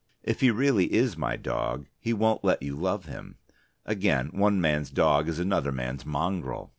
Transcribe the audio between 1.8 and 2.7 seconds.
he won't let